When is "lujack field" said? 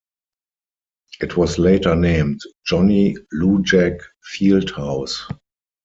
3.35-4.71